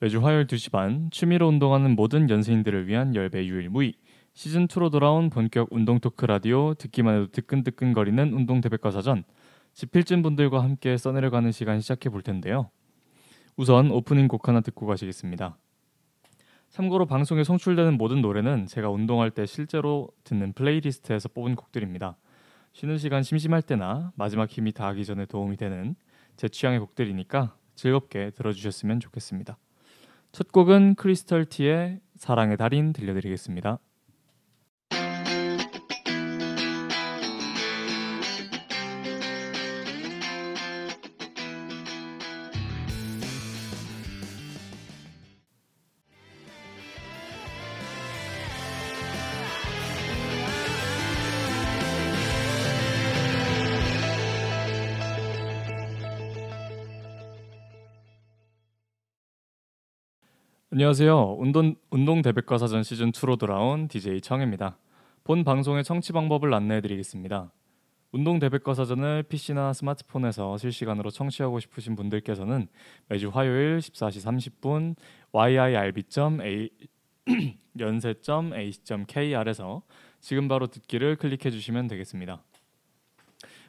매주 0.00 0.24
화요일 0.24 0.46
2시 0.46 0.70
반 0.70 1.10
취미로 1.10 1.48
운동하는 1.48 1.96
모든 1.96 2.30
연세인들을 2.30 2.86
위한 2.86 3.16
열배 3.16 3.44
유일무이 3.46 3.94
시즌 4.32 4.68
2로 4.68 4.92
돌아온 4.92 5.28
본격 5.28 5.66
운동 5.72 5.98
토크 5.98 6.24
라디오 6.24 6.74
듣기만 6.74 7.16
해도 7.16 7.26
뜨끈뜨끈거리는 7.32 8.32
운동 8.32 8.60
대백과 8.60 8.92
사전 8.92 9.24
집필진 9.74 10.22
분들과 10.22 10.62
함께 10.62 10.96
써내려가는 10.96 11.50
시간 11.50 11.80
시작해 11.80 12.10
볼 12.10 12.22
텐데요. 12.22 12.70
우선 13.56 13.90
오프닝 13.90 14.28
곡 14.28 14.46
하나 14.46 14.60
듣고 14.60 14.86
가시겠습니다. 14.86 15.58
참고로 16.68 17.06
방송에 17.06 17.42
송출되는 17.42 17.98
모든 17.98 18.22
노래는 18.22 18.66
제가 18.66 18.90
운동할 18.90 19.32
때 19.32 19.46
실제로 19.46 20.08
듣는 20.22 20.52
playlist에서 20.52 21.28
뽑은 21.30 21.56
곡들입니다. 21.56 22.16
쉬는 22.72 22.98
시간 22.98 23.24
심심할 23.24 23.62
때나 23.62 24.12
마지막 24.14 24.48
힘이 24.48 24.70
다하기 24.70 25.04
전에 25.04 25.26
도움이 25.26 25.56
되는 25.56 25.96
제 26.36 26.48
취향의 26.48 26.78
곡들이니까 26.78 27.56
즐겁게 27.74 28.30
들어주셨으면 28.30 29.00
좋겠습니다. 29.00 29.58
첫 30.38 30.52
곡은 30.52 30.94
크리스털 30.94 31.46
티의 31.46 31.98
사랑의 32.14 32.56
달인 32.58 32.92
들려드리겠습니다. 32.92 33.80
안녕하세요. 60.78 61.34
운동 61.40 61.74
운동 61.90 62.22
대백과 62.22 62.56
사전 62.56 62.84
시즌 62.84 63.10
2로 63.10 63.36
돌아온 63.36 63.88
DJ 63.88 64.20
청입니다. 64.20 64.78
본 65.24 65.42
방송의 65.42 65.82
청취 65.82 66.12
방법을 66.12 66.54
안내해 66.54 66.80
드리겠습니다. 66.80 67.50
운동 68.12 68.38
대백과 68.38 68.74
사전을 68.74 69.24
PC나 69.24 69.72
스마트폰에서 69.72 70.56
실시간으로 70.56 71.10
청취하고 71.10 71.58
싶으신 71.58 71.96
분들께서는 71.96 72.68
매주 73.08 73.28
화요일 73.30 73.78
14시 73.78 74.62
30분 74.62 74.94
yirb.a 75.32 76.70
연세.ac.kr에서 77.80 79.82
지금 80.20 80.46
바로 80.46 80.68
듣기를 80.68 81.16
클릭해 81.16 81.50
주시면 81.50 81.88
되겠습니다. 81.88 82.40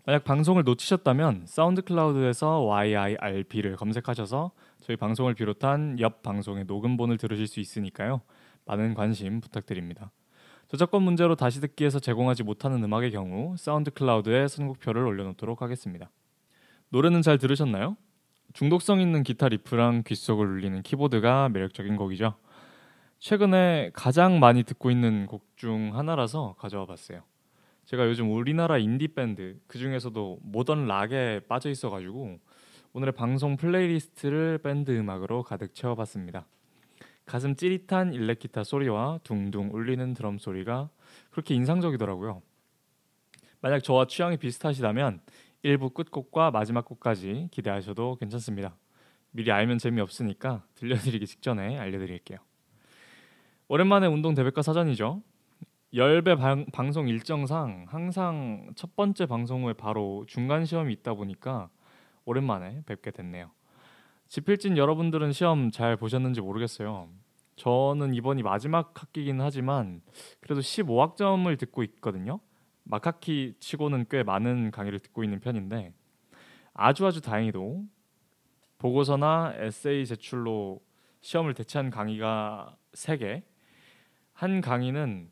만약 0.06 0.24
방송을 0.26 0.64
놓치셨다면 0.64 1.48
사운드 1.48 1.82
클라우드에서 1.82 2.68
YIRB를 2.68 3.78
검색하셔서 3.78 4.52
저희 4.90 4.98
방송을 4.98 5.36
비롯한 5.36 6.00
옆 6.00 6.24
방송의 6.24 6.66
녹음본을 6.66 7.20
들으실 7.20 7.46
수 7.46 7.60
있으니까요. 7.60 8.22
많은 8.66 8.96
관심 8.96 9.40
부탁드립니다. 9.40 10.10
저작권 10.68 11.04
문제로 11.04 11.36
다시 11.36 11.62
듣기에서 11.62 12.00
제공하지 12.00 12.42
못하는 12.42 12.84
음악의 12.84 13.12
경우 13.12 13.56
사운드 13.56 13.92
클라우드에 13.92 14.48
선곡표를 14.48 15.06
올려놓도록 15.06 15.62
하겠습니다. 15.62 16.10
노래는 16.90 17.22
잘 17.22 17.38
들으셨나요? 17.38 17.98
중독성 18.54 19.00
있는 19.00 19.22
기타 19.22 19.50
riff랑 19.50 20.02
귓속을 20.08 20.48
울리는 20.48 20.82
키보드가 20.82 21.50
매력적인 21.50 21.96
곡이죠. 21.96 22.34
최근에 23.20 23.92
가장 23.94 24.40
많이 24.40 24.64
듣고 24.64 24.90
있는 24.90 25.28
곡 25.28 25.56
중 25.56 25.96
하나라서 25.96 26.56
가져와 26.58 26.88
봤어요. 26.88 27.22
제가 27.86 28.08
요즘 28.08 28.32
우리나라 28.32 28.80
인디 28.80 29.08
밴드 29.08 29.60
그 29.68 29.78
중에서도 29.78 30.40
modern 30.42 30.88
rock에 30.88 31.42
빠져 31.48 31.70
있어가지고 31.70 32.40
오늘의 32.92 33.14
방송 33.14 33.56
playlist를 33.56 34.58
밴드 34.58 34.90
음악으로 34.90 35.44
가득 35.44 35.76
채워봤습니다. 35.76 36.48
가슴 37.24 37.56
찌릿한 37.56 38.14
일렉 38.14 38.40
기타 38.40 38.64
소리와 38.64 39.20
둥둥 39.24 39.70
울리는 39.72 40.16
드럼 40.16 40.40
소리가 40.40 40.90
그렇게 41.30 41.54
인상적이더라고요. 41.54 42.42
만약 43.62 43.84
저와 43.84 44.08
취향이 44.08 44.38
비슷하시다면 44.38 45.22
1부 45.64 45.94
끝곡과 45.94 46.50
마지막 46.50 46.84
곡까지 46.86 47.50
기대하셔도 47.52 48.16
괜찮습니다. 48.16 48.76
미리 49.30 49.52
알면 49.52 49.78
재미없으니까 49.78 50.64
들려드리기 50.74 51.28
직전에 51.28 51.78
알려드릴게요. 51.78 52.40
오랜만에 53.68 54.08
운동 54.08 54.34
대백과 54.34 54.64
사전이죠. 54.64 55.22
열배 55.94 56.36
방, 56.38 56.66
방송 56.74 57.08
일정상 57.08 57.86
항상 57.88 58.72
첫 58.76 58.96
번째 58.96 59.28
방송 59.28 59.66
후에 59.66 59.74
바로 59.74 60.26
중간 60.28 60.66
시험이 60.66 60.94
있다 60.94 61.14
보니까 61.14 61.70
오랜만에 62.30 62.84
뵙게 62.86 63.10
됐네요. 63.10 63.50
지필진 64.28 64.78
여러분들은 64.78 65.32
시험 65.32 65.72
잘 65.72 65.98
보셨는지 65.98 66.42
모르겠어요. 66.42 67.10
저는 67.56 68.14
이번이 68.14 68.44
마지막 68.44 68.94
학기긴 68.96 69.42
하지만 69.42 70.02
그래도 70.40 70.62
15학점을 70.62 71.58
듣고 71.58 71.84
있거든요. 71.84 72.40
막학기 72.84 73.56
치고는 73.60 74.06
꽤 74.10 74.22
많은 74.24 74.72
강의를 74.72 75.00
듣고 75.00 75.24
있는 75.24 75.40
편인데 75.40 75.92
아주 76.74 77.06
아주 77.06 77.20
다행히도 77.22 77.84
보고서나 78.78 79.56
에세이 79.58 80.06
제출로 80.06 80.82
시험을 81.22 81.54
대체한 81.56 81.90
강의가 81.90 82.78
3개. 82.94 83.42
한 84.34 84.62
강의는 84.62 85.32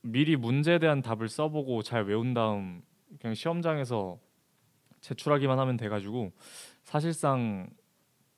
미리 0.00 0.36
문제에 0.36 0.78
대한 0.78 1.00
답을 1.00 1.28
써보고 1.28 1.82
잘 1.82 2.04
외운 2.04 2.34
다음 2.34 2.82
그냥 3.20 3.34
시험장에서 3.34 4.18
제출하기만 5.02 5.58
하면 5.58 5.76
돼가지고 5.76 6.32
사실상 6.84 7.68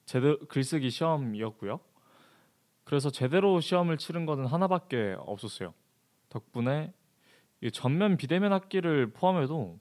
제대로 0.04 0.38
글쓰기 0.48 0.90
시험이었고요. 0.90 1.80
그래서 2.84 3.10
제대로 3.10 3.60
시험을 3.60 3.96
치른 3.96 4.26
거는 4.26 4.46
하나밖에 4.46 5.16
없었어요. 5.18 5.72
덕분에 6.28 6.92
전면 7.72 8.16
비대면 8.16 8.52
학기를 8.52 9.12
포함해도 9.12 9.78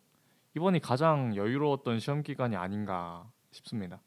이번이 0.55 0.79
가장 0.79 1.35
여유로웠던 1.35 1.99
시험 1.99 2.21
기간이 2.21 2.55
아닌가 2.55 3.29
싶습니다. 3.51 4.01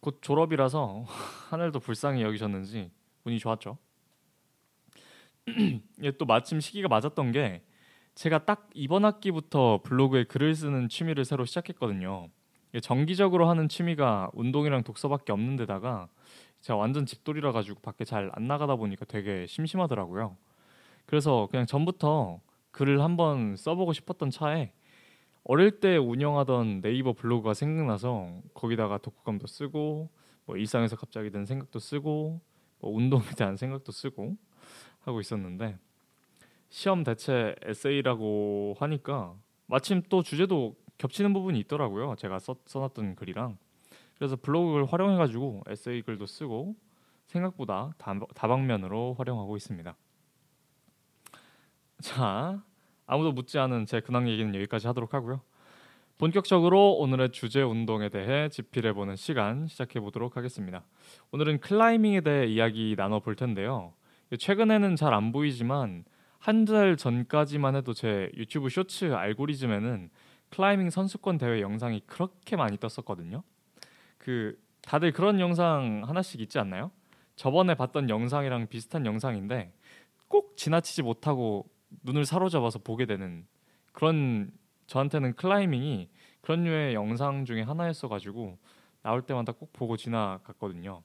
곧 0.00 0.20
졸업이라서 0.22 1.04
하늘도 1.50 1.80
불쌍히 1.80 2.22
여기셨는지 2.22 2.90
운이 3.24 3.38
좋았죠. 3.38 3.76
예, 6.02 6.12
또 6.12 6.24
마침 6.24 6.60
시기가 6.60 6.88
맞았던 6.88 7.32
게 7.32 7.62
제가 8.16 8.46
딱 8.46 8.70
이번 8.74 9.04
학기부터 9.04 9.80
블로그에 9.84 10.24
글을 10.24 10.54
쓰는 10.54 10.88
취미를 10.88 11.24
새로 11.26 11.44
시작했거든요. 11.44 12.28
정기적으로 12.82 13.48
하는 13.48 13.68
취미가 13.68 14.30
운동이랑 14.32 14.84
독서밖에 14.84 15.32
없는 15.32 15.56
데다가 15.56 16.08
제가 16.62 16.78
완전 16.78 17.04
집돌이라 17.06 17.52
가지고 17.52 17.80
밖에 17.80 18.04
잘 18.04 18.30
안 18.34 18.48
나가다 18.48 18.76
보니까 18.76 19.04
되게 19.04 19.46
심심하더라고요. 19.46 20.36
그래서 21.04 21.46
그냥 21.50 21.66
전부터 21.66 22.40
글을 22.72 23.02
한번 23.02 23.56
써보고 23.56 23.92
싶었던 23.92 24.30
차에 24.30 24.72
어릴 25.44 25.80
때 25.80 25.96
운영하던 25.98 26.80
네이버 26.80 27.12
블로그가 27.12 27.54
생각나서 27.54 28.40
거기다가 28.54 28.98
독후감도 28.98 29.46
쓰고 29.46 30.08
뭐 30.46 30.56
일상에서 30.56 30.96
갑자기 30.96 31.30
든 31.30 31.44
생각도 31.44 31.78
쓰고 31.78 32.40
뭐 32.80 32.90
운동에 32.96 33.24
대한 33.36 33.56
생각도 33.56 33.92
쓰고 33.92 34.36
하고 35.00 35.20
있었는데 35.20 35.78
시험 36.68 37.04
대체 37.04 37.54
에세이라고 37.62 38.76
하니까 38.78 39.34
마침 39.66 40.02
또 40.08 40.22
주제도 40.22 40.76
겹치는 40.98 41.32
부분이 41.32 41.58
있더라고요. 41.60 42.16
제가 42.16 42.38
써, 42.38 42.56
써놨던 42.66 43.16
글이랑 43.16 43.58
그래서 44.18 44.36
블로그를 44.36 44.86
활용해가지고 44.86 45.64
에세이 45.68 46.02
글도 46.02 46.26
쓰고 46.26 46.74
생각보다 47.26 47.92
다방면으로 48.34 49.14
활용하고 49.18 49.56
있습니다. 49.56 49.94
자, 52.00 52.62
아무도 53.06 53.32
묻지 53.32 53.58
않은 53.58 53.86
제 53.86 54.00
근황 54.00 54.28
얘기는 54.28 54.54
여기까지 54.54 54.86
하도록 54.86 55.12
하고요. 55.12 55.40
본격적으로 56.18 56.94
오늘의 56.94 57.30
주제 57.32 57.60
운동에 57.60 58.08
대해 58.08 58.48
집필해보는 58.48 59.16
시간 59.16 59.66
시작해 59.66 60.00
보도록 60.00 60.36
하겠습니다. 60.36 60.82
오늘은 61.30 61.60
클라이밍에 61.60 62.22
대해 62.22 62.46
이야기 62.46 62.94
나눠 62.96 63.20
볼 63.20 63.36
텐데요. 63.36 63.92
최근에는 64.38 64.96
잘 64.96 65.12
안 65.12 65.30
보이지만 65.30 66.04
한 66.46 66.64
달 66.64 66.96
전까지만 66.96 67.74
해도 67.74 67.92
제 67.92 68.30
유튜브 68.36 68.68
쇼츠 68.68 69.12
알고리즘에는 69.12 70.10
클라이밍 70.50 70.90
선수권 70.90 71.38
대회 71.38 71.60
영상이 71.60 72.02
그렇게 72.06 72.54
많이 72.54 72.78
떴었거든요. 72.78 73.42
그 74.16 74.56
다들 74.80 75.10
그런 75.10 75.40
영상 75.40 76.04
하나씩 76.06 76.40
있지 76.40 76.60
않나요? 76.60 76.92
저번에 77.34 77.74
봤던 77.74 78.08
영상이랑 78.08 78.68
비슷한 78.68 79.06
영상인데 79.06 79.72
꼭 80.28 80.56
지나치지 80.56 81.02
못하고 81.02 81.68
눈을 82.04 82.24
사로잡아서 82.24 82.78
보게 82.78 83.06
되는 83.06 83.44
그런 83.90 84.52
저한테는 84.86 85.34
클라이밍이 85.34 86.08
그런 86.42 86.62
류의 86.62 86.94
영상 86.94 87.44
중에 87.44 87.62
하나였어 87.62 88.06
가지고 88.06 88.56
나올 89.02 89.22
때마다 89.22 89.50
꼭 89.50 89.72
보고 89.72 89.96
지나갔거든요. 89.96 91.02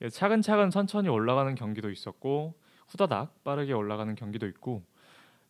예, 0.00 0.08
차근차근 0.08 0.70
천천히 0.70 1.10
올라가는 1.10 1.54
경기도 1.54 1.90
있었고 1.90 2.54
후다닥 2.88 3.44
빠르게 3.44 3.72
올라가는 3.72 4.14
경기도 4.14 4.46
있고 4.46 4.84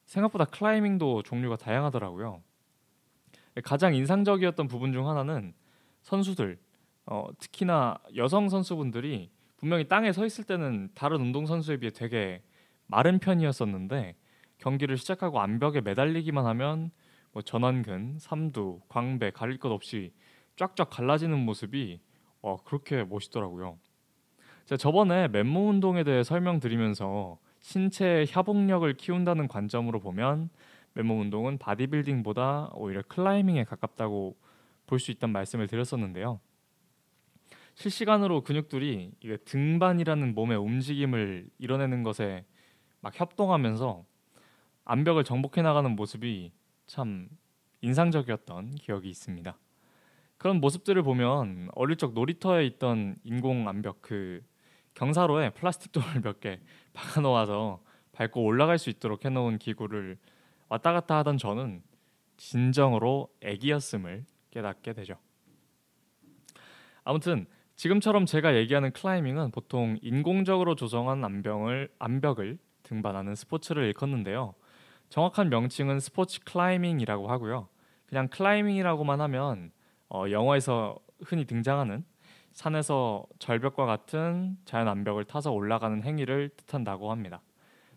생각보다 0.04 0.44
클라이밍도 0.44 1.22
종류가 1.22 1.56
다양하더라고요. 1.56 2.42
예, 3.56 3.60
가장 3.60 3.94
인상적이었던 3.94 4.68
부분 4.68 4.92
중 4.92 5.08
하나는 5.08 5.54
선수들 6.02 6.58
어, 7.06 7.28
특히나 7.38 7.98
여성 8.16 8.48
선수분들이 8.48 9.30
분명히 9.56 9.88
땅에 9.88 10.12
서 10.12 10.26
있을 10.26 10.44
때는 10.44 10.90
다른 10.94 11.20
운동 11.20 11.46
선수에 11.46 11.78
비해 11.78 11.90
되게 11.90 12.42
마른 12.86 13.18
편이었었는데 13.18 14.16
경기를 14.58 14.96
시작하고 14.96 15.40
암벽에 15.40 15.80
매달리기만 15.80 16.46
하면 16.46 16.90
뭐 17.32 17.42
전완근, 17.42 18.18
삼두, 18.18 18.80
광배 18.88 19.30
가릴 19.32 19.58
것 19.58 19.70
없이 19.70 20.12
쫙쫙 20.56 20.88
갈라지는 20.90 21.38
모습이 21.38 22.00
어, 22.42 22.56
그렇게 22.64 23.04
멋있더라고요. 23.04 23.78
제가 24.66 24.76
저번에 24.76 25.28
맨몸 25.28 25.68
운동에 25.68 26.02
대해 26.02 26.24
설명드리면서 26.24 27.38
신체의 27.60 28.26
협응력을 28.28 28.92
키운다는 28.94 29.46
관점으로 29.46 30.00
보면 30.00 30.50
맨몸 30.94 31.20
운동은 31.20 31.58
바디빌딩보다 31.58 32.70
오히려 32.74 33.02
클라이밍에 33.02 33.64
가깝다고 33.64 34.36
볼 34.86 34.98
수 34.98 35.10
있다는 35.12 35.32
말씀을 35.32 35.66
드렸었는데요. 35.68 36.40
실시간으로 37.74 38.42
근육들이 38.42 39.12
등반이라는 39.44 40.34
몸의 40.34 40.56
움직임을 40.58 41.48
이뤄내는 41.58 42.02
것에 42.02 42.44
막 43.00 43.18
협동하면서 43.18 44.04
암벽을 44.84 45.24
정복해 45.24 45.62
나가는 45.62 45.94
모습이 45.94 46.52
참 46.86 47.28
인상적이었던 47.82 48.76
기억이 48.76 49.08
있습니다. 49.10 49.56
그런 50.38 50.60
모습들을 50.60 51.02
보면 51.02 51.68
어릴 51.74 51.96
적 51.96 52.14
놀이터에 52.14 52.64
있던 52.66 53.16
인공 53.24 53.68
암벽 53.68 54.02
그 54.02 54.42
경사로에 54.96 55.50
플라스틱 55.50 55.92
돌을 55.92 56.20
몇 56.22 56.40
개 56.40 56.58
박아 56.92 57.20
놓아서 57.20 57.82
밟고 58.12 58.42
올라갈 58.42 58.78
수 58.78 58.90
있도록 58.90 59.24
해 59.24 59.28
놓은 59.28 59.58
기구를 59.58 60.18
왔다 60.68 60.92
갔다 60.92 61.18
하던 61.18 61.38
저는 61.38 61.82
진정으로 62.38 63.28
애기였음을 63.42 64.24
깨닫게 64.50 64.94
되죠. 64.94 65.16
아무튼 67.04 67.46
지금처럼 67.76 68.24
제가 68.24 68.56
얘기하는 68.56 68.90
클라이밍은 68.92 69.50
보통 69.50 69.98
인공적으로 70.00 70.74
조성한 70.74 71.22
암벽을 71.24 71.90
암벽을 71.98 72.58
등반하는 72.82 73.34
스포츠를 73.34 73.84
일컫는데요. 73.84 74.54
정확한 75.10 75.50
명칭은 75.50 76.00
스포츠 76.00 76.40
클라이밍이라고 76.40 77.30
하고요. 77.30 77.68
그냥 78.06 78.28
클라이밍이라고만 78.28 79.20
하면 79.20 79.70
어, 80.08 80.24
영화에서 80.30 80.98
흔히 81.22 81.44
등장하는 81.44 82.04
산에서 82.56 83.26
절벽과 83.38 83.84
같은 83.84 84.56
자연 84.64 84.88
암벽을 84.88 85.26
타서 85.26 85.52
올라가는 85.52 86.02
행위를 86.02 86.48
뜻한다고 86.56 87.10
합니다. 87.10 87.42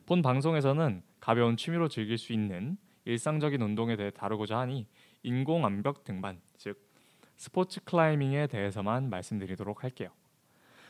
본 0.06 0.22
방송에서는 0.22 1.02
가벼운 1.22 1.56
취미로 1.56 1.88
즐길 1.88 2.18
수 2.18 2.34
있는 2.34 2.78
일상적인 3.06 3.62
운동에 3.62 3.96
대해 3.96 4.12
다루고자 4.12 4.60
하니 4.60 4.86
인공 5.24 5.66
암벽 5.66 6.04
등반, 6.04 6.42
즉 6.58 6.78
스포츠 7.38 7.82
클라이밍에 7.86 8.48
대해서만 8.48 9.10
말씀드리도록 9.10 9.86
할게요. 9.86 10.10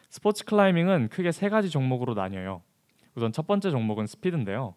스포츠 0.09 0.45
클라이밍은 0.45 1.09
크게 1.09 1.31
세 1.31 1.47
가지 1.47 1.69
종목으로 1.69 2.15
나뉘어요. 2.15 2.63
우선 3.13 3.31
첫 3.31 3.45
번째 3.45 3.69
종목은 3.69 4.07
스피드인데요. 4.07 4.73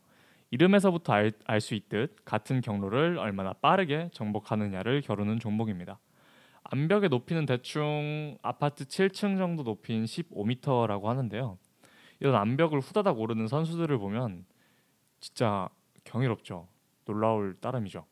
이름에서부터 0.51 1.15
알수 1.47 1.75
있듯 1.77 2.17
같은 2.27 2.61
경로를 2.61 3.17
얼마나 3.17 3.55
빠르게 3.55 4.11
정복하느냐를 4.13 5.01
겨루는 5.01 5.41
종목입니다. 5.41 5.99
암벽의 6.65 7.09
높이는 7.09 7.45
대충 7.47 8.39
아파트 8.43 8.85
7층 8.85 9.37
정도 9.37 9.63
높이인 9.63 10.05
15m라고 10.05 11.05
하는데요. 11.05 11.59
이런 12.21 12.35
암벽을 12.37 12.81
후다닥 12.81 13.19
오르는 13.19 13.49
선수들을 13.49 13.99
보면 13.99 14.45
진짜 15.21 15.69
경이롭죠. 16.05 16.69
놀라울 17.05 17.57
따름이죠. 17.61 18.07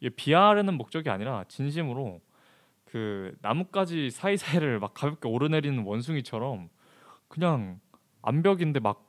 이게 0.00 0.08
비하하려는 0.08 0.74
목적이 0.74 1.10
아니라 1.10 1.44
진심으로 1.48 2.20
그 2.84 3.36
나뭇가지 3.42 4.10
사이사이를 4.10 4.80
막 4.80 4.94
가볍게 4.94 5.28
오르내리는 5.28 5.84
원숭이처럼 5.84 6.68
그냥 7.28 7.80
암벽인데 8.22 8.80
막 8.80 9.08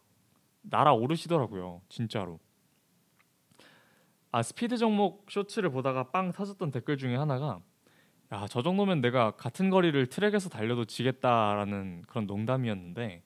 날아 0.64 0.94
오르시더라고요. 0.94 1.82
진짜로. 1.90 2.40
아 4.32 4.44
스피드 4.44 4.78
종목 4.78 5.26
쇼츠를 5.30 5.72
보다가 5.72 6.12
빵 6.12 6.32
터졌던 6.32 6.72
댓글 6.72 6.98
중에 6.98 7.16
하나가 7.16 7.60
야 8.32 8.48
저 8.48 8.62
정도면 8.62 9.02
내가 9.02 9.32
같은 9.32 9.70
거리를 9.70 10.08
트랙에서 10.08 10.50
달려도 10.50 10.86
지겠다라는 10.86 12.04
그런 12.08 12.28
농담이었는데 12.28 13.24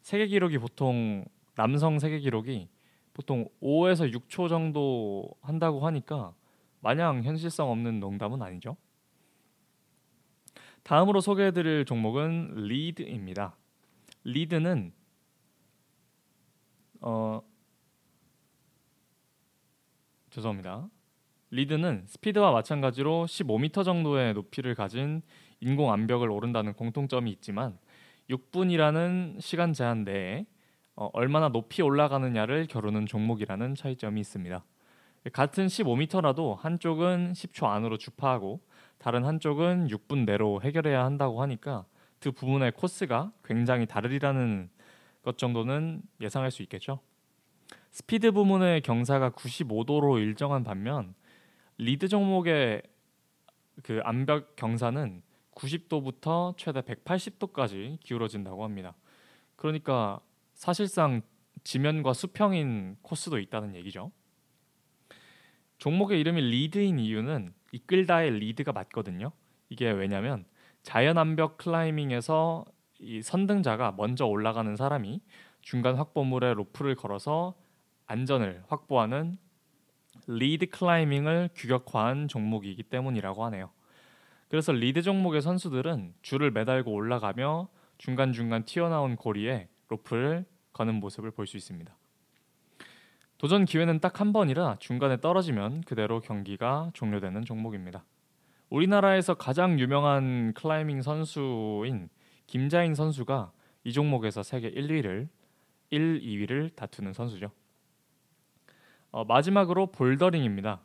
세계 0.00 0.26
기록이 0.26 0.58
보통 0.58 1.24
남성 1.54 1.98
세계 1.98 2.18
기록이 2.18 2.68
보통 3.14 3.48
5에서 3.62 4.12
6초 4.12 4.48
정도 4.48 5.28
한다고 5.42 5.86
하니까 5.86 6.34
마냥 6.80 7.22
현실성 7.22 7.70
없는 7.70 8.00
농담은 8.00 8.42
아니죠. 8.42 8.76
다음으로 10.82 11.20
소개해드릴 11.20 11.84
종목은 11.84 12.66
리드입니다. 12.66 13.56
리드는 14.24 14.92
어 17.02 17.42
죄송합니다. 20.30 20.88
리드는 21.52 22.04
스피드와 22.06 22.50
마찬가지로 22.52 23.26
15m 23.26 23.84
정도의 23.84 24.32
높이를 24.32 24.74
가진 24.74 25.20
인공 25.60 25.92
암벽을 25.92 26.30
오른다는 26.30 26.72
공통점이 26.72 27.30
있지만 27.30 27.78
6분이라는 28.30 29.38
시간 29.38 29.74
제한 29.74 30.04
내에 30.04 30.46
어, 30.96 31.10
얼마나 31.12 31.50
높이 31.50 31.82
올라가느냐를 31.82 32.66
겨루는 32.68 33.04
종목이라는 33.04 33.74
차이점이 33.74 34.18
있습니다. 34.22 34.64
같은 35.34 35.66
15m라도 35.66 36.56
한쪽은 36.56 37.34
10초 37.34 37.66
안으로 37.66 37.98
주파하고 37.98 38.60
다른 38.96 39.26
한쪽은 39.26 39.88
6분 39.88 40.24
내로 40.24 40.62
해결해야 40.62 41.04
한다고 41.04 41.42
하니까 41.42 41.84
그 42.18 42.32
부분의 42.32 42.72
코스가 42.72 43.30
굉장히 43.44 43.84
다르리라는 43.84 44.70
것 45.22 45.36
정도는 45.36 46.00
예상할 46.22 46.50
수 46.50 46.62
있겠죠. 46.62 47.00
스피드 47.90 48.32
부문의 48.32 48.80
경사가 48.80 49.30
95도로 49.30 50.18
일정한 50.18 50.64
반면 50.64 51.14
리드 51.82 52.06
종목의 52.06 52.82
그 53.82 54.00
암벽 54.04 54.54
경사는 54.54 55.20
90도부터 55.56 56.56
최대 56.56 56.80
180도까지 56.80 57.98
기울어진다고 58.00 58.62
합니다. 58.62 58.94
그러니까 59.56 60.20
사실상 60.54 61.22
지면과 61.64 62.12
수평인 62.12 62.96
코스도 63.02 63.40
있다는 63.40 63.74
얘기죠. 63.74 64.12
종목의 65.78 66.20
이름이 66.20 66.40
리드인 66.40 67.00
이유는 67.00 67.52
이끌다의 67.72 68.30
리드가 68.38 68.70
맞거든요. 68.70 69.32
이게 69.68 69.90
왜냐면 69.90 70.44
자연 70.84 71.18
암벽 71.18 71.58
클라이밍에서 71.58 72.64
이 73.00 73.22
선등자가 73.22 73.94
먼저 73.96 74.26
올라가는 74.26 74.76
사람이 74.76 75.20
중간 75.62 75.96
확보물에 75.96 76.54
로프를 76.54 76.94
걸어서 76.94 77.54
안전을 78.06 78.62
확보하는 78.68 79.38
리드 80.26 80.66
클라이밍을 80.70 81.50
규격화한 81.54 82.28
종목이기 82.28 82.82
때문이라고 82.84 83.44
하네요. 83.46 83.70
그래서 84.48 84.72
리드 84.72 85.02
종목의 85.02 85.42
선수들은 85.42 86.14
줄을 86.22 86.50
매달고 86.50 86.92
올라가며 86.92 87.68
중간중간 87.98 88.64
튀어나온 88.64 89.16
고리에 89.16 89.68
로프를 89.88 90.44
거는 90.72 90.96
모습을 90.96 91.30
볼 91.30 91.46
수 91.46 91.56
있습니다. 91.56 91.96
도전 93.38 93.64
기회는 93.64 93.98
딱 94.00 94.20
한 94.20 94.32
번이라 94.32 94.76
중간에 94.78 95.20
떨어지면 95.20 95.80
그대로 95.82 96.20
경기가 96.20 96.90
종료되는 96.94 97.44
종목입니다. 97.44 98.04
우리나라에서 98.70 99.34
가장 99.34 99.80
유명한 99.80 100.54
클라이밍 100.54 101.02
선수인 101.02 102.08
김자인 102.46 102.94
선수가 102.94 103.52
이 103.84 103.92
종목에서 103.92 104.42
세계 104.42 104.70
1위를 104.70 105.28
1, 105.90 106.20
2위를 106.20 106.74
다투는 106.76 107.12
선수죠. 107.12 107.50
어, 109.12 109.24
마지막으로 109.24 109.86
볼더링입니다. 109.92 110.80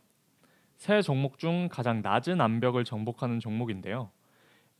세 0.76 1.02
종목 1.02 1.40
중 1.40 1.70
가장 1.72 2.02
낮은 2.02 2.40
암벽을 2.40 2.84
정복하는 2.84 3.40
종목인데요. 3.40 4.12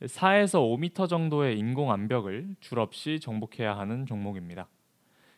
4에서 0.02 0.60
5m 0.60 1.08
정도의 1.08 1.58
인공 1.58 1.90
암벽을 1.90 2.54
줄 2.60 2.78
없이 2.78 3.18
정복해야 3.18 3.76
하는 3.76 4.06
종목입니다. 4.06 4.68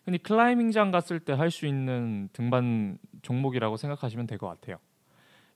흔히 0.04 0.18
클라이밍장 0.18 0.90
갔을 0.90 1.20
때 1.20 1.32
할 1.32 1.50
수 1.50 1.66
있는 1.66 2.28
등반 2.32 2.98
종목이라고 3.22 3.76
생각하시면 3.76 4.26
될 4.26 4.38
것 4.38 4.48
같아요. 4.48 4.76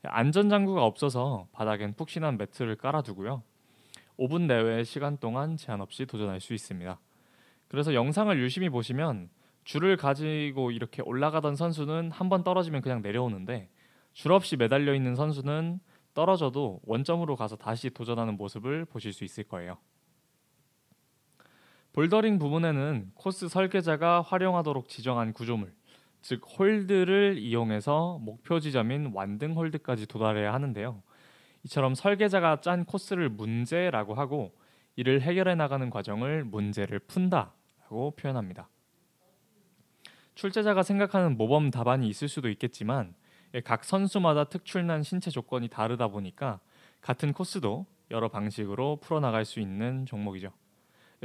안전 0.05 0.49
장구가 0.49 0.85
없어서 0.85 1.49
바닥엔 1.53 1.95
푹신한 1.95 2.39
매트를 2.39 2.77
깔아두고요. 2.77 3.43
5분 4.19 4.43
내외의 4.43 4.85
시간 4.85 5.19
동안 5.19 5.57
제한 5.57 5.81
없이 5.81 6.07
도전할 6.07 6.41
수 6.41 6.55
있습니다. 6.55 6.99
그래서 7.69 7.95
영상을 7.95 8.39
유심히 8.39 8.69
보시면 8.69 9.29
줄을 9.65 9.97
가지고 9.97 10.71
이렇게 10.71 11.03
올라가던 11.03 11.57
선수는 11.57 12.11
한 12.11 12.29
번 12.29 12.45
떨어지면 12.45 12.83
그냥 12.83 13.03
내려오는데 13.03 13.71
줄 14.13 14.33
없이 14.33 14.57
매달려 14.57 14.95
있는 14.95 15.15
선수는 15.15 15.81
떨어져도 16.15 16.81
원점으로 16.85 17.35
가서 17.37 17.57
다시 17.57 17.91
도전하는 17.91 18.37
모습을 18.37 18.85
보실 18.85 19.13
수 19.13 19.25
있을 19.25 19.45
거예요. 19.45 19.79
볼더링 21.93 22.39
부분에는 22.39 23.13
코스 23.15 23.49
설계자가 23.49 24.21
활용하도록 24.23 24.89
지정한 24.89 25.33
구조물, 25.33 25.73
즉 26.23 26.43
홀드를 26.59 27.39
이용해서 27.39 28.19
목표 28.21 28.59
지점인 28.61 29.13
완등 29.15 29.57
홀드까지 29.57 30.07
도달해야 30.07 30.53
하는데요. 30.53 31.03
이처럼 31.65 31.95
설계자가 31.95 32.61
짠 32.61 32.85
코스를 32.85 33.29
문제라고 33.29 34.15
하고 34.15 34.53
이를 34.97 35.21
해결해 35.23 35.55
나가는 35.55 35.89
과정을 35.91 36.45
문제를 36.45 36.99
푼다라고 37.01 38.13
표현합니다. 38.17 38.69
출제자가 40.35 40.83
생각하는 40.83 41.37
모범 41.37 41.71
답안이 41.71 42.09
있을 42.09 42.29
수도 42.29 42.49
있겠지만 42.49 43.15
예, 43.55 43.61
각 43.61 43.85
선수마다 43.85 44.45
특출난 44.45 45.03
신체 45.03 45.31
조건이 45.31 45.69
다르다 45.69 46.09
보니까 46.09 46.61
같은 47.01 47.33
코스도 47.33 47.87
여러 48.11 48.29
방식으로 48.29 48.97
풀어나갈 49.01 49.45
수 49.45 49.61
있는 49.61 50.07
종목이죠. 50.07 50.51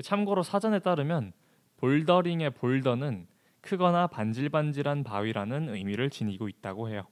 참고로 0.03 0.43
사전에 0.43 0.79
따르면 0.79 1.33
볼더링의 1.77 2.51
볼더는 2.51 3.27
크거나 3.61 4.07
반질반질한 4.07 5.03
바위라는 5.03 5.69
의미를 5.69 6.09
지니고 6.09 6.47
있다고 6.47 6.89
해요. 6.89 7.03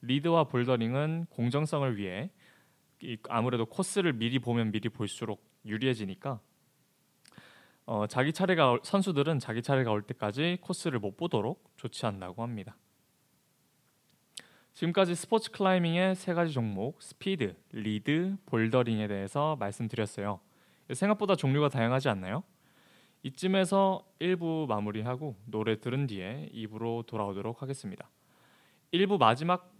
리드와 0.00 0.44
볼더링은 0.44 1.26
공정성을 1.30 1.96
위해 1.96 2.30
이- 3.00 3.18
아무래도 3.28 3.66
코스를 3.66 4.12
미리 4.14 4.38
보면 4.38 4.72
미리 4.72 4.88
볼수록 4.88 5.44
유리해지니까 5.66 6.40
어, 7.86 8.06
자기 8.06 8.32
차례가 8.32 8.70
올- 8.70 8.80
선수들은 8.82 9.38
자기 9.40 9.62
차례가 9.62 9.90
올 9.90 10.02
때까지 10.02 10.58
코스를 10.62 10.98
못 10.98 11.16
보도록 11.16 11.70
조치한다고 11.76 12.42
합니다. 12.42 12.76
지금까지 14.72 15.14
스포츠 15.14 15.50
클라이밍의 15.52 16.16
세 16.16 16.34
가지 16.34 16.52
종목 16.52 17.00
스피드, 17.02 17.54
리드, 17.72 18.36
볼더링에 18.46 19.06
대해서 19.06 19.56
말씀드렸어요. 19.56 20.40
생각보다 20.92 21.36
종류가 21.36 21.68
다양하지 21.68 22.08
않나요? 22.08 22.42
이쯤에서 23.22 24.04
1부 24.20 24.66
마무리하고 24.66 25.36
노래 25.46 25.78
들은 25.80 26.06
뒤에 26.06 26.50
2부로 26.52 27.06
돌아오도록 27.06 27.62
하겠습니다. 27.62 28.10
1부 28.92 29.18
마지막 29.18 29.72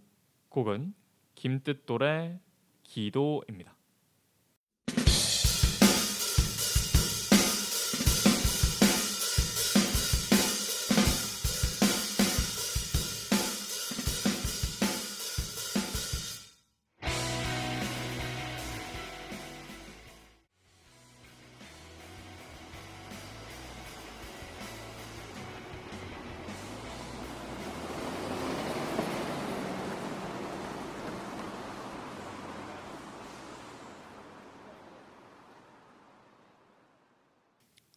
곡은 0.49 0.93
김뜻돌의 1.35 2.39
기도입니다. 2.83 3.74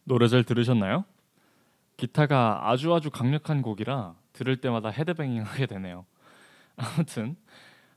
노래 0.09 0.27
잘 0.27 0.43
들으셨나요? 0.43 1.05
기타가 1.95 2.67
아주 2.67 2.91
아주 2.95 3.11
강력한 3.11 3.61
곡이라 3.61 4.15
들을 4.33 4.59
때마다 4.59 4.89
헤드뱅잉 4.89 5.43
하게 5.43 5.67
되네요. 5.67 6.03
아무튼 6.75 7.35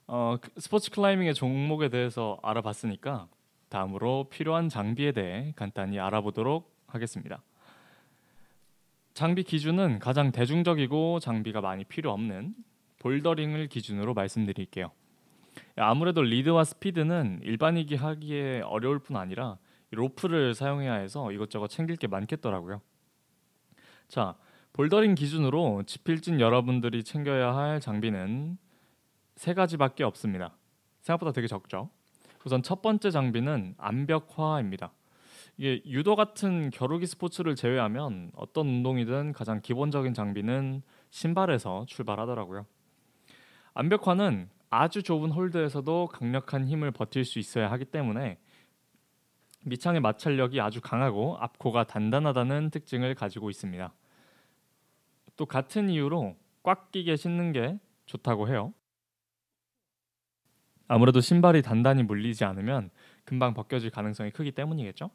어, 0.07 0.37
그 0.39 0.51
스포츠 0.61 0.91
클라이밍의 0.91 1.33
종목에 1.33 1.89
대해서 1.89 2.39
알아봤으니까 2.43 3.29
다음으로 3.71 4.29
필요한 4.29 4.69
장비에 4.69 5.13
대해 5.13 5.55
간단히 5.57 5.99
알아보도록 5.99 6.71
하겠습니다. 6.87 7.43
장비 9.15 9.43
기준은 9.43 9.99
가장 9.99 10.33
대중적이고 10.33 11.19
장비가 11.19 11.63
많이 11.63 11.85
필요 11.85 12.13
없는 12.13 12.55
볼더링을 12.99 13.69
기준으로 13.69 14.13
말씀드릴게요. 14.13 14.91
아무래도 15.77 16.21
리드와 16.21 16.65
스피드는 16.65 17.41
일반이기 17.43 17.95
하기에 17.95 18.61
어려울 18.67 18.99
뿐 18.99 19.17
아니라 19.17 19.57
로프를 19.93 20.55
사용해야 20.55 20.95
해서 20.95 21.31
이것저것 21.33 21.69
챙길 21.69 21.97
게 21.97 22.07
많겠더라고요. 22.07 22.81
자, 24.09 24.37
볼더링 24.73 25.15
기준으로 25.15 25.85
지필진 25.85 26.41
여러분들이 26.41 27.05
챙겨야 27.05 27.55
할 27.55 27.81
장비는 27.81 28.59
세 29.37 29.55
가지밖에 29.55 30.05
없습니다. 30.05 30.57
생각보다 31.03 31.33
되게 31.33 31.47
적죠. 31.47 31.91
우선 32.45 32.63
첫 32.63 32.83
번째 32.83 33.11
장비는 33.11 33.75
암벽화입니다. 33.79 34.93
이게 35.59 35.83
유도 35.87 36.17
같은 36.17 36.71
겨루기 36.71 37.07
스포츠를 37.07 37.55
제외하면 37.55 38.33
어떤 38.35 38.67
운동이든 38.67 39.33
가장 39.33 39.61
기본적인 39.61 40.15
장비는 40.15 40.83
신발에서 41.11 41.85
출발하더라고요. 41.87 42.67
암벽화는 43.75 44.49
아주 44.71 45.03
좁은 45.03 45.31
홀드에서도 45.31 46.09
강력한 46.09 46.67
힘을 46.67 46.91
버틸 46.91 47.25
수 47.25 47.39
있어야 47.39 47.71
하기 47.73 47.85
때문에 47.87 48.39
밑창의 49.65 50.01
마찰력이 50.01 50.61
아주 50.61 50.81
강하고 50.81 51.37
앞코가 51.39 51.85
단단하다는 51.85 52.71
특징을 52.71 53.15
가지고 53.15 53.51
있습니다. 53.51 53.93
또 55.37 55.47
같은 55.47 55.89
이유로 55.89 56.37
꽉 56.63 56.91
끼게 56.91 57.17
신는 57.17 57.53
게 57.53 57.79
좋다고 58.07 58.49
해요. 58.49 58.73
아무래도 60.89 61.21
신발이 61.21 61.63
단단히 61.63 62.03
물리지 62.03 62.45
않으면 62.45 62.91
금방 63.25 63.55
벗겨질 63.55 63.91
가능성이 63.91 64.31
크기 64.31 64.53
때문이겠죠. 64.53 65.11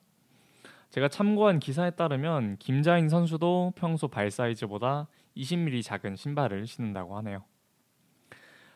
제가 0.89 1.09
참고한 1.09 1.59
기사에 1.59 1.91
따르면 1.91 2.57
김자인 2.57 3.09
선수도 3.09 3.73
평소 3.75 4.07
발 4.07 4.31
사이즈보다 4.31 5.07
20mm 5.35 5.83
작은 5.83 6.15
신발을 6.15 6.65
신는다고 6.65 7.17
하네요. 7.17 7.43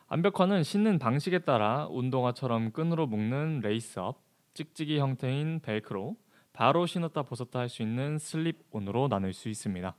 암벽화는 0.07 0.63
신는 0.63 0.99
방식에 0.99 1.39
따라 1.39 1.87
운동화처럼 1.89 2.73
끈으로 2.73 3.07
묶는 3.07 3.61
lace-up, 3.61 4.21
찍찍이 4.53 4.99
형태인 4.99 5.59
벨크로, 5.61 6.15
바로 6.53 6.85
신었다 6.85 7.23
벗었다 7.23 7.59
할 7.59 7.69
수 7.69 7.81
있는 7.81 8.17
slip-on으로 8.17 9.07
나눌 9.07 9.33
수 9.33 9.49
있습니다. 9.49 9.95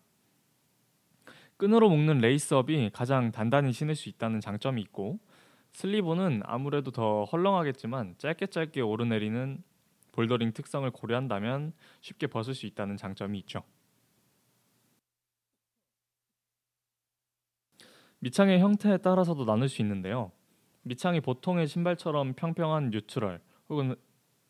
끈으로 1.57 1.89
묶는 1.89 2.19
lace-up이 2.19 2.91
가장 2.93 3.31
단단히 3.31 3.73
신을 3.73 3.95
수 3.95 4.09
있다는 4.09 4.41
장점이 4.41 4.83
있고 4.83 5.19
slip-on은 5.73 6.43
아무래도 6.45 6.91
더 6.91 7.25
헐렁하겠지만 7.25 8.17
짧게 8.19 8.49
짧게 8.49 8.81
오르내리는 8.81 9.63
볼더링 10.13 10.53
특성을 10.53 10.91
고려한다면 10.91 11.73
쉽게 12.01 12.27
벗을 12.27 12.55
수 12.55 12.67
있다는 12.67 12.97
장점이 12.97 13.39
있죠. 13.41 13.63
밑창의 18.19 18.61
형태에 18.61 18.99
따라서도 18.99 19.45
나눌 19.45 19.69
수 19.69 19.83
있는데요. 19.83 20.31
밑창이 20.83 21.21
보통의 21.21 21.67
신발처럼 21.67 22.35
평평한 22.35 22.91
neutral 22.91 23.41
혹은 23.69 23.97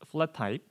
flat 0.08 0.32
타입, 0.32 0.64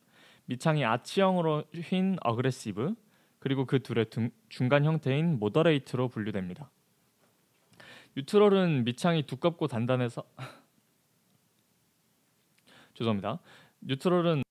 밑창이 0.45 0.83
아치형으로 0.85 1.63
휜 1.73 2.17
aggressive, 2.22 2.96
그리고 3.39 3.65
그 3.65 3.79
둘의 3.81 4.09
등- 4.09 4.31
중간 4.50 4.85
형태인 4.85 5.39
moderate로 5.39 6.10
분류됩니다. 6.09 6.69
neutral은 8.15 8.84
밑창이 8.83 9.23
두껍고 9.25 9.67
단단해서 9.67 10.23
죄송합니다. 12.93 13.39
neutral은 13.81 14.43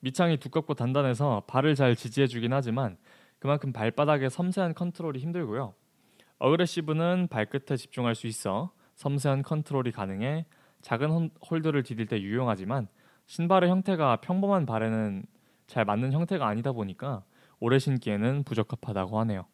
밑창이 0.00 0.38
두껍고 0.38 0.74
단단해서 0.74 1.44
발을 1.46 1.74
잘 1.74 1.94
지지해주긴 1.94 2.52
하지만 2.52 2.96
그만큼 3.38 3.72
발바닥의 3.72 4.30
섬세한 4.30 4.74
컨트롤이 4.74 5.18
힘들고요. 5.18 5.74
aggressive는 6.38 7.28
발끝에 7.28 7.76
집중할 7.76 8.14
수 8.14 8.26
있어 8.26 8.72
섬세한 8.94 9.42
컨트롤이 9.42 9.92
가능해 9.92 10.46
작은 10.82 11.10
홀- 11.10 11.30
홀드를 11.50 11.82
디딜 11.82 12.06
때 12.06 12.20
유용하지만 12.20 12.88
신발의 13.26 13.70
형태가 13.70 14.16
평범한 14.16 14.66
발에는 14.66 15.24
잘 15.66 15.84
맞는 15.84 16.12
형태가 16.12 16.46
아니다 16.46 16.72
보니까 16.72 17.24
오래 17.58 17.78
신기에는 17.78 18.44
부적합하다고 18.44 19.18
하네요. 19.20 19.46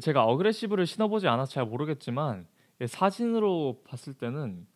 제가 0.00 0.24
aggressive를 0.24 0.86
신어보지 0.86 1.26
않아서 1.28 1.52
잘 1.52 1.64
모르겠지만 1.66 2.46
사진으로 2.86 3.82
봤을 3.84 4.14
때는 4.14 4.66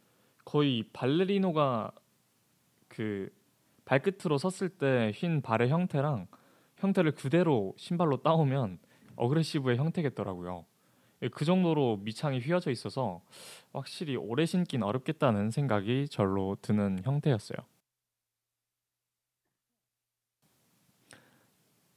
거의 0.45 0.85
발레리노가 0.93 1.93
그 2.89 3.31
발끝으로 3.85 4.39
섰을 4.39 4.71
때 4.71 5.07
휜 5.07 5.43
발의 5.43 5.69
형태랑 5.69 6.27
형태를 6.77 7.13
그대로 7.13 7.75
신발로 7.77 8.19
따오면 8.23 8.79
어그레시브의 9.17 9.77
형태겠더라고요. 9.79 10.67
그 11.33 11.45
정도로 11.45 11.99
밑창이 11.99 12.41
휘어져 12.41 12.71
있어서 12.71 13.23
확실히 13.73 14.17
오래 14.17 14.47
신긴 14.47 14.83
어렵겠다는 14.83 15.51
생각이 15.51 16.09
절로 16.09 16.57
드는 16.61 17.01
형태였어요. 17.03 17.59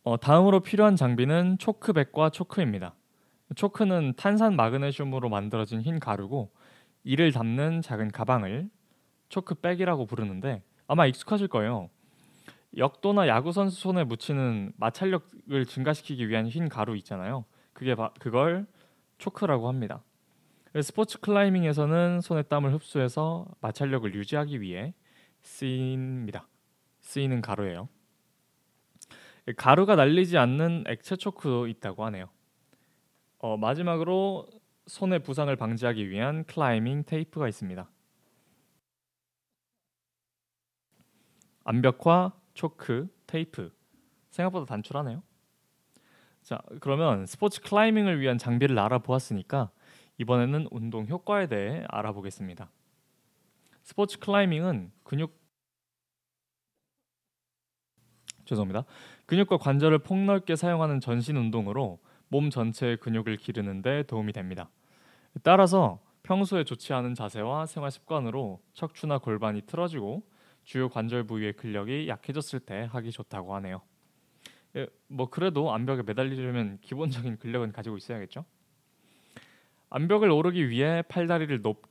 어, 0.03 0.17
다음으로 0.17 0.61
필요한 0.61 0.95
장비는 0.95 1.57
초크백과 1.57 2.29
초크입니다. 2.29 2.95
초크는 3.55 4.13
탄산 4.15 4.55
마그네슘으로 4.55 5.27
만들어진 5.27 5.81
흰 5.81 5.99
가루고 5.99 6.51
이를 7.03 7.31
담는 7.31 7.81
작은 7.81 8.11
가방을 8.11 8.69
초크백이라고 9.29 10.05
부르는데 10.05 10.63
아마 10.87 11.05
익숙하실 11.07 11.49
거예요. 11.49 11.89
역도나 12.77 13.27
야구 13.27 13.51
선수 13.51 13.81
손에 13.81 14.03
묻히는 14.03 14.73
마찰력을 14.77 15.65
증가시키기 15.65 16.29
위한 16.29 16.47
흰 16.47 16.69
가루 16.69 16.95
있잖아요. 16.97 17.45
그게 17.73 17.95
바, 17.95 18.11
그걸 18.19 18.67
초크라고 19.17 19.67
합니다. 19.67 20.03
스포츠 20.81 21.19
클라이밍에서는 21.19 22.21
손에 22.21 22.43
땀을 22.43 22.73
흡수해서 22.73 23.47
마찰력을 23.61 24.13
유지하기 24.13 24.61
위해 24.61 24.93
쓰입니다. 25.41 26.47
쓰이는 26.99 27.41
가루예요. 27.41 27.89
가루가 29.55 29.95
날리지 29.95 30.37
않는 30.37 30.83
액체 30.87 31.15
초크도 31.15 31.67
있다고 31.67 32.05
하네요. 32.05 32.29
어, 33.39 33.55
마지막으로 33.55 34.47
손의 34.87 35.19
부상을 35.23 35.55
방지하기 35.55 36.09
위한 36.09 36.43
클라이밍 36.45 37.03
테이프가 37.03 37.47
있습니다. 37.47 37.89
암벽화, 41.63 42.33
초크, 42.53 43.07
테이프 43.25 43.71
생각보다 44.29 44.65
단출하네요. 44.65 45.21
자, 46.47 46.61
그러면 46.79 47.25
스포츠 47.25 47.59
클라이밍을 47.59 48.21
위한 48.21 48.37
장비를 48.37 48.79
알아보았으니까 48.79 49.69
이번에는 50.17 50.69
운동 50.71 51.05
효과에 51.05 51.47
대해 51.47 51.83
알아보겠습니다. 51.89 52.71
스포츠 53.83 54.17
클라이밍은 54.19 54.93
근육 55.03 55.37
죄송합니다. 58.45 58.85
근육과 59.25 59.57
관절을 59.57 59.99
폭넓게 59.99 60.55
사용하는 60.55 61.01
전신 61.01 61.35
운동으로 61.35 61.99
몸 62.29 62.49
전체의 62.49 62.95
근육을 63.01 63.35
기르는 63.35 63.81
데 63.81 64.03
도움이 64.03 64.31
됩니다. 64.31 64.69
따라서 65.43 65.99
평소에 66.23 66.63
좋지 66.63 66.93
않은 66.93 67.13
자세와 67.13 67.65
생활 67.65 67.91
습관으로 67.91 68.61
척추나 68.71 69.17
골반이 69.17 69.63
틀어지고 69.63 70.23
주요 70.63 70.87
관절 70.87 71.25
부위의 71.25 71.57
근력이 71.57 72.07
약해졌을 72.07 72.61
때 72.61 72.87
하기 72.89 73.11
좋다고 73.11 73.53
하네요. 73.55 73.81
예, 74.77 74.87
뭐 75.07 75.29
그래도 75.29 75.73
암벽에 75.73 76.03
매달리려면 76.03 76.77
기본적인 76.81 77.37
근력은 77.39 77.71
가지고 77.71 77.97
있어야겠죠. 77.97 78.45
암벽을 79.89 80.29
오르기 80.29 80.69
위해 80.69 81.01
팔다리를 81.03 81.61
높 81.61 81.81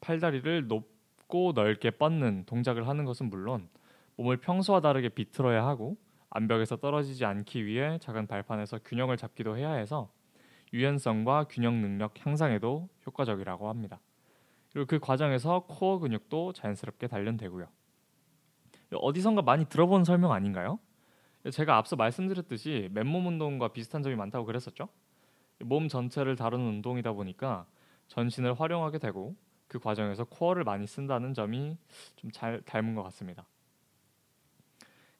팔다리를 0.00 0.66
높고 0.66 1.52
넓게 1.54 1.90
뻗는 1.90 2.44
동작을 2.46 2.88
하는 2.88 3.04
것은 3.04 3.30
물론 3.30 3.68
몸을 4.16 4.38
평소와 4.38 4.80
다르게 4.80 5.08
비틀어야 5.10 5.64
하고 5.64 5.96
암벽에서 6.30 6.76
떨어지지 6.76 7.24
않기 7.24 7.64
위해 7.64 7.98
작은 8.00 8.26
발판에서 8.26 8.80
균형을 8.84 9.16
잡기도 9.16 9.56
해야 9.56 9.72
해서 9.72 10.10
유연성과 10.72 11.44
균형 11.50 11.80
능력 11.80 12.14
향상에도 12.26 12.88
효과적이라고 13.06 13.68
합니다. 13.68 14.00
그리고 14.72 14.86
그 14.86 14.98
과정에서 14.98 15.66
코어 15.68 15.98
근육도 15.98 16.54
자연스럽게 16.54 17.06
단련되고요. 17.06 17.68
어디선가 18.94 19.42
많이 19.42 19.66
들어본 19.66 20.04
설명 20.04 20.32
아닌가요? 20.32 20.78
제가 21.50 21.76
앞서 21.76 21.96
말씀드렸듯이 21.96 22.88
맨몸 22.92 23.26
운동과 23.26 23.68
비슷한 23.68 24.02
점이 24.02 24.14
많다고 24.14 24.44
그랬었죠. 24.44 24.88
몸 25.60 25.88
전체를 25.88 26.36
다루는 26.36 26.64
운동이다 26.66 27.12
보니까 27.12 27.66
전신을 28.08 28.58
활용하게 28.60 28.98
되고 28.98 29.34
그 29.68 29.78
과정에서 29.78 30.24
코어를 30.24 30.64
많이 30.64 30.86
쓴다는 30.86 31.34
점이 31.34 31.76
좀 32.16 32.30
잘 32.32 32.62
닮은 32.62 32.94
것 32.94 33.02
같습니다. 33.04 33.46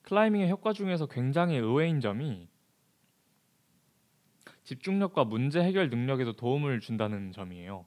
클라이밍의 0.03 0.51
효과 0.51 0.73
중에서 0.73 1.07
굉장히 1.07 1.57
의외인 1.57 2.01
점이 2.01 2.49
집중력과 4.65 5.25
문제 5.25 5.61
해결 5.63 5.91
능력에도 5.91 6.35
도움을 6.35 6.81
준다는 6.81 7.33
점이에요. 7.33 7.87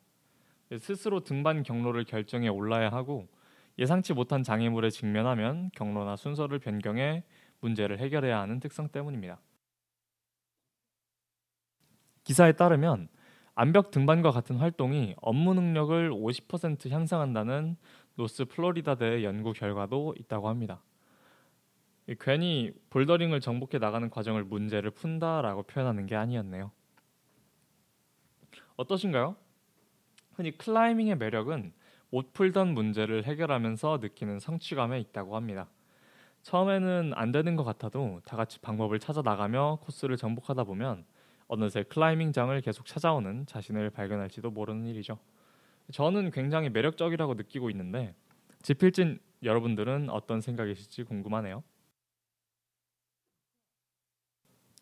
스스로 0.79 1.23
등반 1.23 1.63
경로를 1.63 2.03
결정해 2.05 2.47
올라야 2.47 2.89
하고 2.89 3.27
예상치 3.77 4.13
못한 4.13 4.43
장애물에 4.43 4.89
직면하면 4.89 5.69
경로나 5.75 6.15
순서를 6.15 6.59
변경해 6.59 7.23
문제를 7.65 7.99
해결해야 7.99 8.39
하는 8.39 8.59
특성 8.59 8.89
때문입니다. 8.89 9.39
기사에 12.23 12.51
따르면 12.53 13.07
암벽 13.55 13.91
등반과 13.91 14.31
같은 14.31 14.57
활동이 14.57 15.15
업무 15.21 15.53
능력을 15.53 16.11
50% 16.11 16.89
향상한다는 16.89 17.77
노스 18.15 18.45
플로리다대 18.45 19.23
연구 19.23 19.53
결과도 19.53 20.13
있다고 20.19 20.49
합니다. 20.49 20.83
괜히 22.19 22.71
볼더링을 22.91 23.39
정복해 23.39 23.79
나가는 23.79 24.09
과정을 24.09 24.43
문제를 24.43 24.91
푼다라고 24.91 25.63
표현하는 25.63 26.05
게 26.05 26.15
아니었네요. 26.15 26.71
어떠신가요? 28.75 29.35
흔히 30.33 30.55
클라이밍의 30.57 31.17
매력은 31.17 31.73
못 32.11 32.33
풀던 32.33 32.73
문제를 32.73 33.23
해결하면서 33.23 33.99
느끼는 34.01 34.39
성취감에 34.39 34.99
있다고 34.99 35.35
합니다. 35.35 35.69
처음에는 36.45 37.13
안 37.15 37.31
되는 37.31 37.55
것 37.55 37.63
같아도 37.63 38.21
다 38.23 38.37
같이 38.37 38.59
방법을 38.59 38.99
찾아 38.99 39.23
나가며 39.23 39.79
코스를 39.81 40.15
정복하다 40.15 40.65
보면 40.65 41.03
어느새 41.47 41.81
클라이밍장을 41.81 42.61
계속 42.61 42.85
찾아오는 42.85 43.47
자신을 43.47 43.89
발견할지도 43.89 44.51
모르는 44.51 44.85
일이죠. 44.85 45.17
저는 45.91 46.29
굉장히 46.29 46.69
매력적이라고 46.69 47.33
느끼고 47.33 47.71
있는데 47.71 48.13
지필진 48.61 49.19
여러분들은 49.41 50.11
어떤 50.11 50.39
생각이실지 50.39 51.03
궁금하네요. 51.05 51.63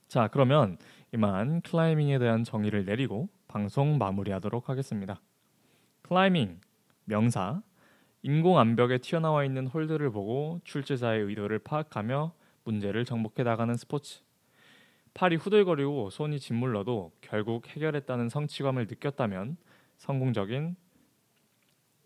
자, 0.10 0.28
그러면 0.28 0.78
이만 1.13 1.62
클라이밍에 1.62 2.19
대한 2.19 2.43
정의를 2.43 2.84
내리고 2.84 3.30
방송 3.47 3.97
마무리하도록 3.97 4.67
하겠습니다. 4.67 5.21
클라이밍 6.02 6.60
명사 7.06 7.62
인공 8.25 8.57
암벽에 8.57 8.99
튀어나와 8.99 9.43
있는 9.43 9.67
홀드를 9.67 10.09
보고 10.09 10.62
출제자의 10.63 11.23
의도를 11.23 11.59
파악하며 11.59 12.33
문제를 12.63 13.03
정복해 13.03 13.43
나가는 13.43 13.75
스포츠. 13.75 14.21
팔이 15.13 15.36
후들거리고 15.36 16.09
손이 16.09 16.39
짓물러도 16.39 17.12
결국 17.19 17.67
해결했다는 17.67 18.29
성취감을 18.29 18.88
느꼈다면 18.88 19.57
성공적인 19.97 20.77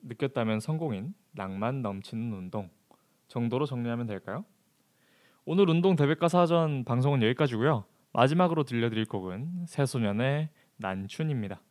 느꼈다면 0.02 0.60
성공인 0.60 1.14
낭만 1.34 1.84
넘치는 1.84 2.34
운동 2.34 2.72
정도로 3.28 3.68
정리하면 3.68 4.08
될까요? 4.08 4.44
오늘 5.46 5.70
운동 5.70 5.96
대백과 5.96 6.30
사전 6.30 6.84
방송은 6.84 7.22
여기까지고요. 7.22 7.86
마지막으로 8.14 8.64
들려드릴 8.64 9.06
곡은 9.06 9.68
새소년의 9.68 10.50
난춘입니다. 10.78 11.62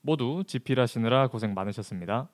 모두 0.00 0.44
집필하시느라 0.46 1.26
고생 1.26 1.54
많으셨습니다. 1.54 2.28